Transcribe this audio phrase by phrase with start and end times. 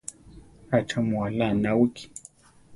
[0.77, 2.05] ¿Achá mu alá anáwiki?